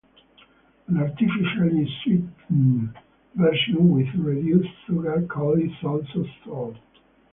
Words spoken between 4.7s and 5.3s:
sugar